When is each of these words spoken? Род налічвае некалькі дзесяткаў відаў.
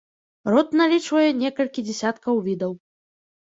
Род 0.51 0.71
налічвае 0.79 1.25
некалькі 1.43 1.85
дзесяткаў 1.91 2.41
відаў. 2.49 2.73